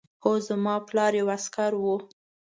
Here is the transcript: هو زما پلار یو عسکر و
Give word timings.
هو 0.23 0.31
زما 0.47 0.75
پلار 0.87 1.11
یو 1.19 1.27
عسکر 1.37 1.71
و 1.81 1.85